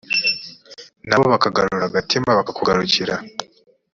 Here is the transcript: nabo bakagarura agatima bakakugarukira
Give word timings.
nabo 1.07 1.25
bakagarura 1.33 1.83
agatima 1.87 2.29
bakakugarukira 2.39 3.15